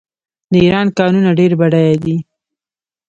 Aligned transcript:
د 0.51 0.53
ایران 0.63 0.87
کانونه 0.97 1.31
ډیر 1.39 1.51
بډایه 1.59 1.95
دي. 2.05 2.17